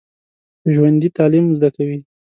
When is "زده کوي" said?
1.57-1.97